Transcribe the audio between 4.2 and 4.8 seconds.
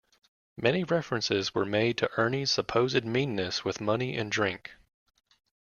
drink.